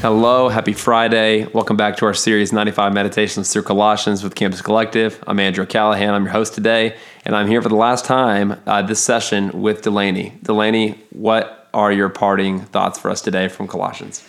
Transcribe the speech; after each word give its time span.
Hello, 0.00 0.50
happy 0.50 0.74
Friday. 0.74 1.46
Welcome 1.46 1.78
back 1.78 1.96
to 1.96 2.04
our 2.04 2.12
series 2.12 2.52
95 2.52 2.92
Meditations 2.92 3.50
through 3.50 3.62
Colossians 3.62 4.22
with 4.22 4.34
Campus 4.34 4.60
Collective. 4.60 5.24
I'm 5.26 5.40
Andrew 5.40 5.64
Callahan. 5.64 6.12
I'm 6.12 6.24
your 6.24 6.32
host 6.32 6.52
today, 6.52 6.96
and 7.24 7.34
I'm 7.34 7.48
here 7.48 7.62
for 7.62 7.70
the 7.70 7.76
last 7.76 8.04
time 8.04 8.60
uh, 8.66 8.82
this 8.82 9.00
session 9.00 9.62
with 9.62 9.80
Delaney. 9.80 10.34
Delaney, 10.42 11.02
what 11.10 11.70
are 11.72 11.90
your 11.90 12.10
parting 12.10 12.60
thoughts 12.60 12.98
for 12.98 13.10
us 13.10 13.22
today 13.22 13.48
from 13.48 13.66
Colossians? 13.68 14.20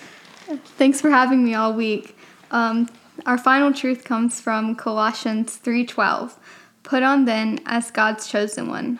Thanks 0.77 1.01
for 1.01 1.09
having 1.09 1.43
me 1.43 1.53
all 1.53 1.73
week. 1.73 2.17
Um, 2.49 2.89
our 3.25 3.37
final 3.37 3.73
truth 3.73 4.05
comes 4.05 4.39
from 4.39 4.73
Colossians 4.73 5.57
3:12. 5.57 6.35
Put 6.83 7.03
on 7.03 7.25
then 7.25 7.59
as 7.65 7.91
God's 7.91 8.25
chosen 8.25 8.69
one, 8.69 8.99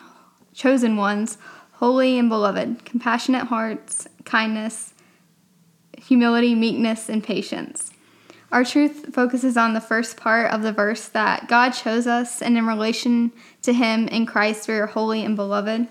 chosen 0.54 0.98
ones, 0.98 1.38
holy 1.76 2.20
and 2.20 2.28
beloved, 2.28 2.84
compassionate 2.84 3.48
hearts, 3.48 4.10
kindness, 4.26 4.94
humility, 5.98 6.56
meekness, 6.56 7.10
and 7.10 7.24
patience. 7.24 7.92
Our 8.52 8.64
truth 8.64 9.14
focuses 9.14 9.58
on 9.58 9.74
the 9.74 9.82
first 9.82 10.16
part 10.16 10.52
of 10.54 10.62
the 10.62 10.72
verse 10.72 11.08
that 11.10 11.50
God 11.50 11.72
chose 11.72 12.08
us, 12.08 12.42
and 12.42 12.58
in 12.58 12.66
relation 12.66 13.34
to 13.64 13.74
Him 13.74 14.08
in 14.08 14.26
Christ, 14.26 14.68
we 14.68 14.76
are 14.76 14.88
holy 14.88 15.26
and 15.26 15.36
beloved. 15.36 15.88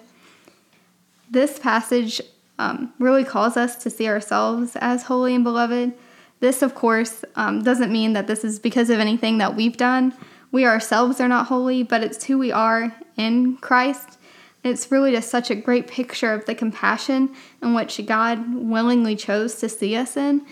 This 1.31 1.59
passage 1.59 2.21
um, 2.59 2.95
really 2.99 3.25
calls 3.25 3.57
us 3.57 3.77
to 3.83 3.91
see 3.91 4.09
ourselves 4.09 4.77
as 4.77 5.03
holy 5.03 5.35
and 5.35 5.45
beloved. 5.45 5.93
This, 6.41 6.63
of 6.63 6.75
course, 6.75 7.25
um, 7.35 7.63
doesn't 7.63 7.93
mean 7.93 8.15
that 8.15 8.27
this 8.27 8.45
is 8.45 8.59
because 8.59 8.89
of 8.89 9.01
anything 9.01 9.39
that 9.39 9.55
we've 9.55 9.77
done. 9.77 10.15
We 10.53 10.65
ourselves 10.65 11.21
are 11.21 11.29
not 11.29 11.47
holy, 11.47 11.83
but 11.83 12.03
it's 12.03 12.25
who 12.25 12.39
we 12.39 12.53
are 12.53 12.95
in 13.17 13.57
Christ. 13.59 14.19
It's 14.67 14.91
really 14.91 15.13
just 15.13 15.31
such 15.31 15.51
a 15.51 15.55
great 15.55 15.87
picture 15.87 16.33
of 16.33 16.45
the 16.47 16.55
compassion 16.55 17.35
in 17.63 17.75
which 17.75 18.05
God 18.05 18.55
willingly 18.55 19.15
chose 19.15 19.55
to 19.57 19.69
see 19.69 19.95
us 19.97 20.17
in. 20.17 20.45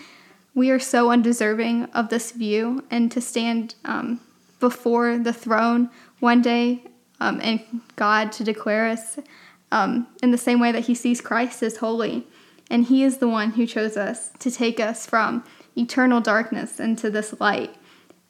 We 0.53 0.71
are 0.71 0.79
so 0.79 1.11
undeserving 1.11 1.85
of 1.93 2.07
this 2.07 2.31
view, 2.31 2.85
and 2.89 3.11
to 3.11 3.19
stand 3.19 3.75
um, 3.83 4.21
before 4.61 5.17
the 5.17 5.33
throne 5.33 5.89
one 6.21 6.41
day 6.41 6.83
um, 7.19 7.41
and 7.43 7.59
God 7.97 8.31
to 8.33 8.43
declare 8.45 8.87
us 8.87 9.19
um, 9.71 10.07
in 10.23 10.31
the 10.31 10.37
same 10.37 10.61
way 10.61 10.71
that 10.71 10.85
He 10.85 10.95
sees 10.95 11.19
Christ 11.19 11.61
as 11.61 11.77
holy. 11.77 12.25
And 12.71 12.85
He 12.85 13.03
is 13.03 13.17
the 13.17 13.27
one 13.27 13.51
who 13.51 13.67
chose 13.67 13.97
us 13.97 14.29
to 14.39 14.49
take 14.49 14.79
us 14.79 15.05
from 15.05 15.43
eternal 15.77 16.21
darkness 16.21 16.79
into 16.79 17.09
this 17.09 17.39
light. 17.41 17.75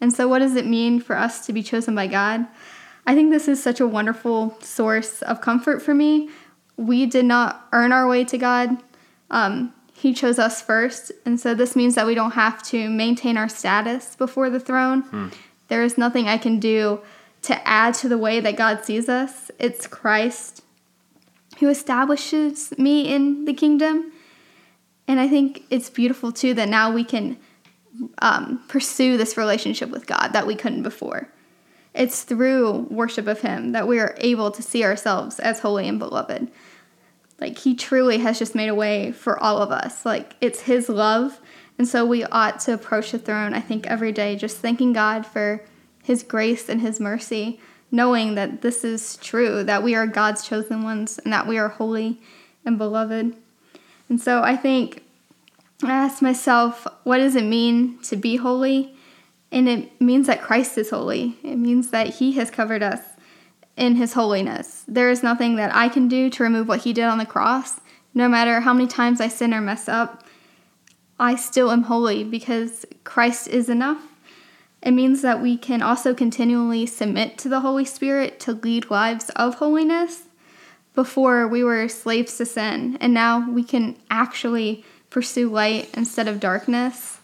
And 0.02 0.12
so, 0.12 0.28
what 0.28 0.40
does 0.40 0.56
it 0.56 0.66
mean 0.66 1.00
for 1.00 1.16
us 1.16 1.46
to 1.46 1.54
be 1.54 1.62
chosen 1.62 1.94
by 1.94 2.08
God? 2.08 2.48
I 3.08 3.14
think 3.14 3.32
this 3.32 3.48
is 3.48 3.62
such 3.62 3.80
a 3.80 3.88
wonderful 3.88 4.58
source 4.62 5.22
of 5.22 5.42
comfort 5.42 5.82
for 5.82 5.94
me. 5.94 6.30
We 6.78 7.06
did 7.06 7.26
not 7.26 7.68
earn 7.72 7.92
our 7.92 8.08
way 8.08 8.24
to 8.26 8.38
God. 8.38 8.82
Um, 9.30 9.74
he 9.94 10.14
chose 10.14 10.40
us 10.40 10.62
first. 10.62 11.12
And 11.26 11.40
so 11.40 11.54
this 11.54 11.76
means 11.76 11.96
that 11.96 12.06
we 12.06 12.16
don't 12.16 12.32
have 12.32 12.62
to 12.64 12.90
maintain 12.90 13.38
our 13.38 13.48
status 13.48 14.16
before 14.16 14.50
the 14.50 14.60
throne. 14.60 15.02
Hmm. 15.04 15.28
There 15.68 15.84
is 15.84 15.98
nothing 15.98 16.28
I 16.28 16.38
can 16.38 16.60
do 16.60 17.02
to 17.44 17.68
add 17.68 17.94
to 17.96 18.10
the 18.10 18.18
way 18.18 18.40
that 18.40 18.58
God 18.58 18.84
sees 18.84 19.08
us. 19.08 19.52
It's 19.60 19.88
Christ 19.88 20.64
who 21.60 21.70
establishes 21.70 22.78
me 22.78 23.14
in 23.14 23.46
the 23.46 23.54
kingdom. 23.54 24.12
And 25.08 25.20
I 25.20 25.28
think 25.28 25.64
it's 25.70 25.90
beautiful 25.90 26.32
too 26.32 26.54
that 26.56 26.68
now 26.68 26.92
we 26.92 27.04
can 27.04 27.38
um, 28.20 28.62
pursue 28.68 29.18
this 29.18 29.38
relationship 29.38 29.90
with 29.90 30.06
God 30.08 30.30
that 30.34 30.48
we 30.48 30.56
couldn't 30.56 30.84
before. 30.84 31.30
It's 31.96 32.24
through 32.24 32.88
worship 32.90 33.28
of 33.28 33.42
Him 33.42 33.72
that 33.72 33.88
we 33.88 34.00
are 34.00 34.16
able 34.20 34.52
to 34.52 34.62
see 34.62 34.84
ourselves 34.84 35.40
as 35.40 35.60
holy 35.60 35.88
and 35.88 35.98
beloved. 35.98 36.52
Like, 37.40 37.58
He 37.58 37.74
truly 37.76 38.20
has 38.20 38.38
just 38.38 38.54
made 38.56 38.68
a 38.68 38.76
way 38.76 39.12
for 39.12 39.42
all 39.42 39.60
of 39.62 39.72
us. 39.72 40.06
Like, 40.06 40.36
it's 40.42 40.62
His 40.62 40.90
love. 40.90 41.40
And 41.78 41.88
so 41.88 42.06
we 42.06 42.24
ought 42.26 42.60
to 42.62 42.74
approach 42.74 43.12
the 43.12 43.20
throne, 43.20 43.54
I 43.54 43.62
think, 43.62 43.88
every 43.88 44.12
day, 44.12 44.36
just 44.36 44.58
thanking 44.58 44.94
God 44.94 45.26
for 45.26 45.62
His 46.04 46.24
grace 46.24 46.70
and 46.70 46.82
His 46.82 47.00
mercy, 47.00 47.60
knowing 47.92 48.36
that 48.36 48.62
this 48.62 48.84
is 48.84 49.18
true, 49.18 49.64
that 49.64 49.84
we 49.84 49.96
are 49.96 50.08
God's 50.08 50.46
chosen 50.48 50.84
ones, 50.84 51.20
and 51.20 51.32
that 51.32 51.48
we 51.48 51.58
are 51.58 51.70
holy 51.70 52.22
and 52.66 52.78
beloved. 52.78 53.36
And 54.10 54.22
so 54.22 54.42
I 54.42 54.56
think 54.56 55.04
I 55.84 55.92
asked 55.92 56.22
myself, 56.22 56.88
what 57.04 57.18
does 57.18 57.36
it 57.36 57.44
mean 57.44 58.00
to 58.04 58.16
be 58.16 58.38
holy? 58.38 58.95
And 59.52 59.70
it 59.70 60.02
means 60.02 60.28
that 60.28 60.42
Christ 60.42 60.78
is 60.78 60.90
holy. 60.90 61.38
It 61.44 61.58
means 61.58 61.92
that 61.92 62.16
He 62.16 62.34
has 62.34 62.52
covered 62.52 62.84
us 62.84 63.02
in 63.78 63.96
His 63.96 64.14
holiness. 64.14 64.84
There 64.88 65.10
is 65.10 65.24
nothing 65.24 65.56
that 65.56 65.74
I 65.74 65.90
can 65.90 66.08
do 66.08 66.30
to 66.30 66.44
remove 66.44 66.68
what 66.68 66.82
He 66.82 66.94
did 66.94 67.06
on 67.06 67.18
the 67.18 67.26
cross. 67.26 67.80
No 68.14 68.28
matter 68.28 68.62
how 68.62 68.74
many 68.74 68.88
times 68.88 69.22
I 69.22 69.28
sin 69.28 69.54
or 69.54 69.62
mess 69.62 69.88
up, 69.88 70.24
I 71.20 71.36
still 71.36 71.72
am 71.72 71.84
holy 71.84 72.24
because 72.24 72.86
Christ 73.04 73.48
is 73.48 73.70
enough. 73.70 74.02
It 74.82 74.92
means 74.92 75.22
that 75.22 75.42
we 75.42 75.58
can 75.58 75.82
also 75.82 76.14
continually 76.14 76.86
submit 76.86 77.38
to 77.40 77.50
the 77.50 77.62
Holy 77.62 77.86
Spirit 77.86 78.40
to 78.42 78.54
lead 78.54 78.92
lives 78.92 79.30
of 79.32 79.56
holiness. 79.56 80.24
Before 80.94 81.48
we 81.48 81.64
were 81.64 81.90
slaves 81.90 82.38
to 82.38 82.46
sin, 82.46 82.98
and 83.02 83.14
now 83.14 83.50
we 83.50 83.64
can 83.64 83.98
actually 84.10 84.86
pursue 85.10 85.50
light 85.50 85.90
instead 85.94 86.28
of 86.28 86.40
darkness. 86.40 87.20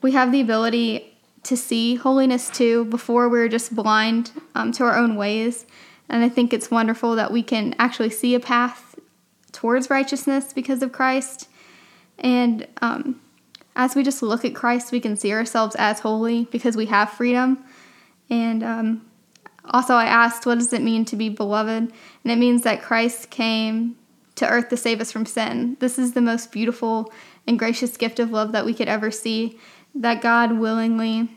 We 0.00 0.12
have 0.12 0.32
the 0.32 0.40
ability 0.40 1.13
to 1.44 1.56
see 1.56 1.94
holiness 1.94 2.50
too. 2.50 2.84
Before 2.86 3.28
we 3.28 3.38
were 3.38 3.48
just 3.48 3.74
blind 3.74 4.32
um, 4.54 4.72
to 4.72 4.84
our 4.84 4.96
own 4.96 5.16
ways. 5.16 5.66
And 6.08 6.22
I 6.22 6.28
think 6.28 6.52
it's 6.52 6.70
wonderful 6.70 7.16
that 7.16 7.32
we 7.32 7.42
can 7.42 7.74
actually 7.78 8.10
see 8.10 8.34
a 8.34 8.40
path 8.40 8.98
towards 9.52 9.88
righteousness 9.88 10.52
because 10.52 10.82
of 10.82 10.92
Christ. 10.92 11.48
And 12.18 12.66
um, 12.82 13.20
as 13.76 13.94
we 13.94 14.02
just 14.02 14.22
look 14.22 14.44
at 14.44 14.54
Christ, 14.54 14.92
we 14.92 15.00
can 15.00 15.16
see 15.16 15.32
ourselves 15.32 15.74
as 15.76 16.00
holy 16.00 16.44
because 16.46 16.76
we 16.76 16.86
have 16.86 17.10
freedom. 17.10 17.64
And 18.30 18.62
um, 18.62 19.06
also, 19.66 19.94
I 19.94 20.04
asked, 20.04 20.46
what 20.46 20.58
does 20.58 20.72
it 20.72 20.82
mean 20.82 21.04
to 21.06 21.16
be 21.16 21.28
beloved? 21.28 21.70
And 21.70 22.32
it 22.32 22.36
means 22.36 22.62
that 22.62 22.82
Christ 22.82 23.30
came 23.30 23.96
to 24.36 24.48
earth 24.48 24.68
to 24.68 24.76
save 24.76 25.00
us 25.00 25.12
from 25.12 25.26
sin. 25.26 25.76
This 25.80 25.98
is 25.98 26.12
the 26.12 26.20
most 26.20 26.52
beautiful 26.52 27.12
and 27.46 27.58
gracious 27.58 27.96
gift 27.96 28.18
of 28.18 28.30
love 28.30 28.52
that 28.52 28.64
we 28.64 28.74
could 28.74 28.88
ever 28.88 29.10
see 29.10 29.58
that 29.94 30.20
God 30.22 30.58
willingly 30.58 31.28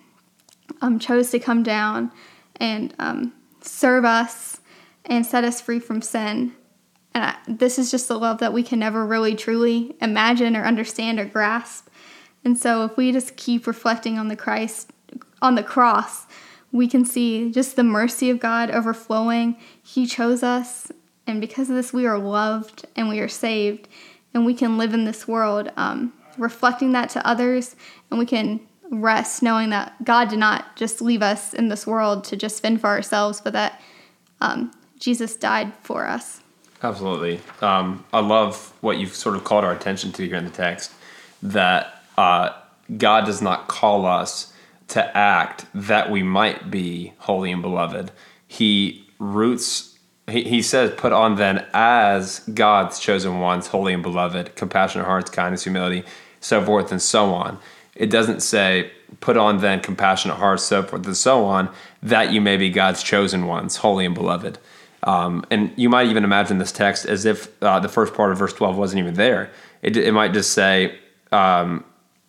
um, 0.82 1.00
chose 1.00 1.30
to 1.32 1.40
come 1.40 1.64
down 1.64 2.12
and 2.58 2.94
um, 3.00 3.34
serve 3.62 4.06
us 4.06 4.62
and 5.06 5.26
set 5.26 5.44
us 5.44 5.62
free 5.62 5.80
from 5.80 6.02
sin. 6.02 6.54
And 7.14 7.24
I, 7.24 7.36
this 7.48 7.80
is 7.80 7.90
just 7.92 8.08
the 8.08 8.18
love 8.18 8.40
that 8.40 8.54
we 8.54 8.64
can 8.64 8.80
never 8.80 9.06
really 9.06 9.36
truly 9.36 9.96
imagine 10.02 10.56
or 10.56 10.64
understand 10.64 11.20
or 11.20 11.26
grasp. 11.26 11.88
And 12.44 12.58
so 12.58 12.84
if 12.84 12.98
we 12.98 13.12
just 13.12 13.36
keep 13.38 13.68
reflecting 13.68 14.18
on 14.18 14.28
the 14.28 14.36
Christ, 14.36 14.92
on 15.42 15.56
the 15.56 15.64
cross, 15.64 16.28
we 16.72 16.88
can 16.88 17.06
see 17.06 17.52
just 17.52 17.76
the 17.76 17.84
mercy 17.84 18.30
of 18.30 18.40
God 18.40 18.70
overflowing. 18.70 19.58
He 19.82 20.06
chose 20.06 20.44
us, 20.44 20.92
and 21.26 21.42
because 21.42 21.70
of 21.70 21.76
this, 21.76 21.94
we 21.94 22.06
are 22.06 22.18
loved 22.20 22.86
and 22.96 23.10
we 23.10 23.20
are 23.20 23.28
saved, 23.28 23.88
and 24.34 24.46
we 24.46 24.54
can 24.54 24.78
live 24.78 24.94
in 24.94 25.06
this 25.06 25.28
world 25.28 25.72
um, 25.76 26.14
reflecting 26.38 26.92
that 26.94 27.10
to 27.12 27.28
others, 27.28 27.76
and 28.10 28.20
we 28.20 28.26
can 28.26 28.60
rest 28.90 29.44
knowing 29.44 29.70
that 29.72 29.94
God 30.04 30.30
did 30.30 30.40
not 30.40 30.76
just 30.76 31.02
leave 31.02 31.22
us 31.22 31.54
in 31.54 31.68
this 31.68 31.86
world 31.86 32.24
to 32.26 32.36
just 32.36 32.62
fend 32.62 32.82
for 32.82 32.88
ourselves, 32.88 33.42
but 33.42 33.54
that 33.54 33.82
um, 34.40 34.72
Jesus 35.00 35.36
died 35.36 35.74
for 35.82 36.08
us. 36.08 36.42
Absolutely. 36.82 37.42
Um, 37.62 38.06
I 38.14 38.20
love 38.20 38.74
what 38.82 38.98
you've 38.98 39.16
sort 39.16 39.36
of 39.36 39.44
called 39.44 39.64
our 39.64 39.74
attention 39.74 40.12
to 40.14 40.26
here 40.26 40.36
in 40.38 40.46
the 40.46 40.52
text 40.52 40.92
that 41.42 42.04
uh, 42.18 42.52
God 42.98 43.26
does 43.26 43.42
not 43.42 43.68
call 43.68 44.06
us 44.06 44.54
to 44.90 45.18
act 45.18 45.66
that 45.74 46.12
we 46.12 46.24
might 46.24 46.72
be 46.72 47.14
holy 47.18 47.52
and 47.52 47.62
beloved. 47.62 48.12
He 48.48 49.06
roots 49.20 49.97
he, 50.30 50.44
he 50.44 50.62
says, 50.62 50.92
put 50.98 51.14
on 51.14 51.36
then 51.36 51.66
as 51.74 52.40
God's 52.54 53.00
chosen 53.00 53.40
ones, 53.40 53.68
holy 53.68 53.94
and 53.94 54.04
beloved, 54.04 54.56
compassionate 54.56 55.08
hearts, 55.08 55.30
kindness, 55.30 55.64
humility, 55.64 56.04
so 56.40 56.64
forth 56.64 56.92
and 56.92 57.02
so 57.02 57.34
on. 57.34 57.60
It 57.96 58.10
doesn't 58.10 58.42
say, 58.42 58.92
put 59.22 59.38
on 59.38 59.60
then 59.60 59.80
compassionate 59.80 60.38
hearts, 60.38 60.64
so 60.64 60.84
forth 60.84 61.06
and 61.06 61.18
so 61.18 61.46
on, 61.46 61.70
that 62.04 62.32
you 62.32 62.42
may 62.42 62.58
be 62.58 62.70
God's 62.70 63.02
chosen 63.02 63.48
ones, 63.48 63.78
holy 63.78 64.06
and 64.06 64.14
beloved. 64.14 64.60
Um, 65.04 65.46
and 65.50 65.72
you 65.78 65.90
might 65.90 66.08
even 66.08 66.24
imagine 66.24 66.58
this 66.58 66.72
text 66.72 67.06
as 67.06 67.26
if 67.26 67.50
uh, 67.64 67.80
the 67.80 67.90
first 67.90 68.14
part 68.14 68.32
of 68.32 68.38
verse 68.38 68.54
12 68.54 68.78
wasn't 68.78 69.00
even 69.00 69.14
there. 69.14 69.50
It, 69.82 69.96
it 69.96 70.12
might 70.12 70.34
just 70.34 70.52
say, 70.52 71.00
um, 71.32 71.86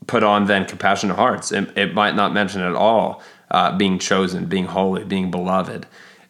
put 0.06 0.22
on 0.22 0.46
then 0.46 0.64
compassionate 0.64 1.16
hearts. 1.16 1.50
It, 1.50 1.76
it, 1.76 1.94
might 1.94 2.14
not 2.14 2.32
mention 2.32 2.60
at 2.62 2.74
all 2.74 3.22
uh, 3.50 3.76
being 3.76 3.98
chosen, 3.98 4.46
being 4.46 4.66
holy, 4.66 5.04
being 5.04 5.30
beloved, 5.30 5.86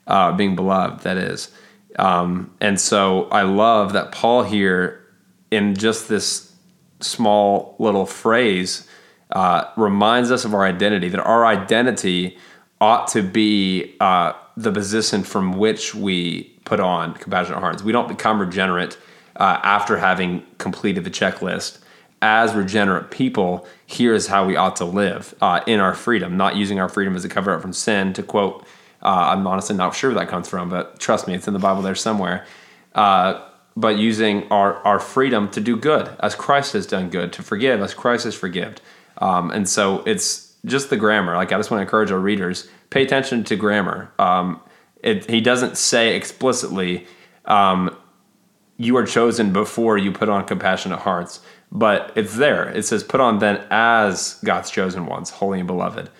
uh, 0.06 0.32
being 0.32 0.56
beloved, 0.56 1.02
that 1.02 1.16
is. 1.16 1.50
Um, 1.98 2.54
and 2.60 2.80
so 2.80 3.28
I 3.30 3.42
love 3.42 3.92
that 3.92 4.12
Paul 4.12 4.44
here, 4.44 5.04
in 5.50 5.74
just 5.74 6.08
this 6.08 6.52
small 7.00 7.74
little 7.78 8.06
phrase, 8.06 8.88
uh, 9.32 9.64
reminds 9.76 10.30
us 10.30 10.44
of 10.44 10.54
our 10.54 10.64
identity, 10.64 11.08
that 11.08 11.20
our 11.20 11.44
identity 11.44 12.38
ought 12.80 13.08
to 13.08 13.22
be 13.22 13.96
uh, 14.00 14.32
the 14.56 14.72
position 14.72 15.22
from 15.22 15.58
which 15.58 15.94
we 15.94 16.44
put 16.64 16.80
on 16.80 17.14
compassionate 17.14 17.60
hearts. 17.60 17.82
We 17.82 17.92
don't 17.92 18.08
become 18.08 18.40
regenerate 18.40 18.96
uh, 19.36 19.60
after 19.62 19.98
having 19.98 20.44
completed 20.58 21.04
the 21.04 21.10
checklist. 21.10 21.80
As 22.20 22.54
regenerate 22.54 23.10
people, 23.10 23.66
here's 23.86 24.26
how 24.26 24.44
we 24.44 24.56
ought 24.56 24.76
to 24.76 24.84
live 24.84 25.34
uh, 25.40 25.60
in 25.66 25.78
our 25.78 25.94
freedom, 25.94 26.36
not 26.36 26.56
using 26.56 26.80
our 26.80 26.88
freedom 26.88 27.14
as 27.14 27.24
a 27.24 27.28
cover 27.28 27.52
up 27.54 27.62
from 27.62 27.72
sin. 27.72 28.12
To 28.14 28.22
quote, 28.22 28.66
uh, 29.02 29.32
I'm 29.32 29.46
honestly 29.46 29.76
not 29.76 29.94
sure 29.94 30.10
where 30.10 30.18
that 30.20 30.28
comes 30.28 30.48
from, 30.48 30.68
but 30.68 30.98
trust 30.98 31.26
me, 31.28 31.34
it's 31.34 31.46
in 31.46 31.52
the 31.52 31.58
Bible 31.58 31.82
there 31.82 31.94
somewhere. 31.94 32.46
Uh, 32.94 33.44
but 33.76 33.96
using 33.96 34.48
our, 34.48 34.74
our 34.84 34.98
freedom 34.98 35.48
to 35.50 35.60
do 35.60 35.76
good 35.76 36.10
as 36.20 36.34
Christ 36.34 36.72
has 36.72 36.86
done 36.86 37.10
good, 37.10 37.32
to 37.34 37.42
forgive 37.42 37.80
as 37.80 37.94
Christ 37.94 38.24
has 38.24 38.34
forgiven. 38.34 38.74
Um, 39.18 39.50
and 39.50 39.68
so 39.68 40.02
it's 40.04 40.54
just 40.64 40.90
the 40.90 40.96
grammar. 40.96 41.36
Like 41.36 41.52
I 41.52 41.56
just 41.56 41.70
want 41.70 41.78
to 41.78 41.82
encourage 41.82 42.10
our 42.10 42.18
readers, 42.18 42.68
pay 42.90 43.02
attention 43.04 43.44
to 43.44 43.56
grammar. 43.56 44.12
Um, 44.18 44.60
it, 45.02 45.30
he 45.30 45.40
doesn't 45.40 45.76
say 45.76 46.16
explicitly, 46.16 47.06
um, 47.44 47.96
you 48.76 48.96
are 48.96 49.06
chosen 49.06 49.52
before 49.52 49.96
you 49.96 50.10
put 50.12 50.28
on 50.28 50.44
compassionate 50.44 51.00
hearts, 51.00 51.40
but 51.70 52.12
it's 52.16 52.36
there. 52.36 52.68
It 52.68 52.84
says, 52.84 53.04
put 53.04 53.20
on 53.20 53.38
then 53.38 53.64
as 53.70 54.40
God's 54.44 54.70
chosen 54.70 55.06
ones, 55.06 55.30
holy 55.30 55.60
and 55.60 55.66
beloved. 55.66 56.10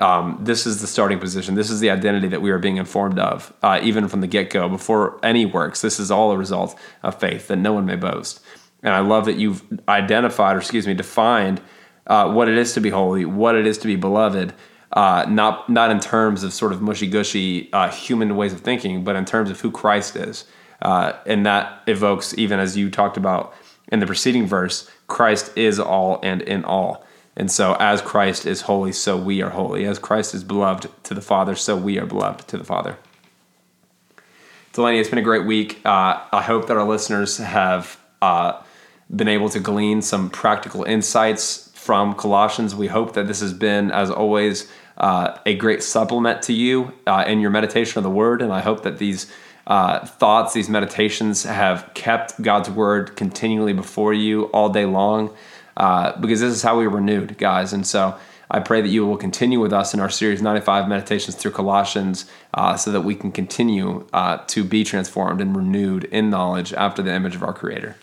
Um, 0.00 0.38
this 0.40 0.66
is 0.66 0.80
the 0.80 0.86
starting 0.86 1.18
position. 1.18 1.54
This 1.54 1.70
is 1.70 1.80
the 1.80 1.90
identity 1.90 2.28
that 2.28 2.42
we 2.42 2.50
are 2.50 2.58
being 2.58 2.76
informed 2.76 3.18
of, 3.18 3.52
uh, 3.62 3.80
even 3.82 4.08
from 4.08 4.20
the 4.20 4.26
get 4.26 4.50
go, 4.50 4.68
before 4.68 5.18
any 5.22 5.46
works. 5.46 5.80
This 5.80 5.98
is 5.98 6.10
all 6.10 6.32
a 6.32 6.36
result 6.36 6.78
of 7.02 7.18
faith, 7.18 7.48
that 7.48 7.56
no 7.56 7.72
one 7.72 7.86
may 7.86 7.96
boast. 7.96 8.40
And 8.82 8.94
I 8.94 9.00
love 9.00 9.24
that 9.24 9.36
you've 9.36 9.62
identified, 9.88 10.56
or 10.56 10.58
excuse 10.58 10.86
me, 10.86 10.94
defined 10.94 11.60
uh, 12.06 12.30
what 12.30 12.48
it 12.48 12.56
is 12.56 12.74
to 12.74 12.80
be 12.80 12.90
holy, 12.90 13.24
what 13.24 13.54
it 13.54 13.66
is 13.66 13.78
to 13.78 13.86
be 13.86 13.96
beloved, 13.96 14.52
uh, 14.92 15.26
not 15.28 15.68
not 15.68 15.90
in 15.90 15.98
terms 15.98 16.42
of 16.42 16.52
sort 16.52 16.72
of 16.72 16.80
mushy 16.80 17.06
gushy 17.06 17.72
uh, 17.72 17.90
human 17.90 18.36
ways 18.36 18.52
of 18.52 18.60
thinking, 18.60 19.02
but 19.02 19.16
in 19.16 19.24
terms 19.24 19.50
of 19.50 19.60
who 19.60 19.70
Christ 19.70 20.14
is, 20.16 20.44
uh, 20.82 21.14
and 21.26 21.44
that 21.46 21.82
evokes 21.86 22.36
even 22.38 22.60
as 22.60 22.76
you 22.76 22.90
talked 22.90 23.16
about 23.16 23.54
in 23.90 24.00
the 24.00 24.06
preceding 24.06 24.46
verse, 24.46 24.90
Christ 25.06 25.56
is 25.56 25.80
all 25.80 26.20
and 26.22 26.42
in 26.42 26.64
all. 26.64 27.04
And 27.36 27.50
so, 27.50 27.76
as 27.78 28.00
Christ 28.00 28.46
is 28.46 28.62
holy, 28.62 28.92
so 28.92 29.16
we 29.16 29.42
are 29.42 29.50
holy. 29.50 29.84
As 29.84 29.98
Christ 29.98 30.34
is 30.34 30.42
beloved 30.42 30.88
to 31.04 31.12
the 31.12 31.20
Father, 31.20 31.54
so 31.54 31.76
we 31.76 31.98
are 31.98 32.06
beloved 32.06 32.48
to 32.48 32.56
the 32.56 32.64
Father. 32.64 32.96
Delaney, 34.72 34.98
it's 34.98 35.10
been 35.10 35.18
a 35.18 35.22
great 35.22 35.44
week. 35.44 35.80
Uh, 35.84 36.22
I 36.32 36.42
hope 36.42 36.66
that 36.68 36.76
our 36.78 36.86
listeners 36.86 37.36
have 37.36 38.00
uh, 38.22 38.62
been 39.14 39.28
able 39.28 39.50
to 39.50 39.60
glean 39.60 40.00
some 40.00 40.30
practical 40.30 40.84
insights 40.84 41.70
from 41.74 42.14
Colossians. 42.14 42.74
We 42.74 42.86
hope 42.86 43.12
that 43.12 43.26
this 43.26 43.40
has 43.40 43.52
been, 43.52 43.90
as 43.90 44.10
always, 44.10 44.70
uh, 44.96 45.36
a 45.44 45.54
great 45.54 45.82
supplement 45.82 46.40
to 46.42 46.54
you 46.54 46.92
uh, 47.06 47.24
in 47.26 47.40
your 47.40 47.50
meditation 47.50 47.98
of 47.98 48.02
the 48.02 48.10
Word. 48.10 48.40
And 48.40 48.50
I 48.50 48.60
hope 48.60 48.82
that 48.82 48.96
these 48.96 49.30
uh, 49.66 50.06
thoughts, 50.06 50.54
these 50.54 50.70
meditations 50.70 51.44
have 51.44 51.90
kept 51.92 52.40
God's 52.40 52.70
Word 52.70 53.14
continually 53.14 53.74
before 53.74 54.14
you 54.14 54.44
all 54.46 54.70
day 54.70 54.86
long 54.86 55.34
uh, 55.76 56.18
because 56.20 56.40
this 56.40 56.54
is 56.54 56.62
how 56.62 56.78
we 56.78 56.86
renewed, 56.86 57.38
guys. 57.38 57.72
And 57.72 57.86
so 57.86 58.18
I 58.50 58.60
pray 58.60 58.80
that 58.80 58.88
you 58.88 59.04
will 59.04 59.16
continue 59.16 59.60
with 59.60 59.72
us 59.72 59.92
in 59.92 60.00
our 60.00 60.10
series 60.10 60.40
95 60.40 60.88
Meditations 60.88 61.34
through 61.34 61.50
Colossians 61.52 62.30
uh, 62.54 62.76
so 62.76 62.92
that 62.92 63.00
we 63.00 63.14
can 63.14 63.32
continue 63.32 64.06
uh, 64.12 64.38
to 64.48 64.62
be 64.64 64.84
transformed 64.84 65.40
and 65.40 65.56
renewed 65.56 66.04
in 66.04 66.30
knowledge 66.30 66.72
after 66.72 67.02
the 67.02 67.12
image 67.12 67.34
of 67.34 67.42
our 67.42 67.52
Creator. 67.52 67.96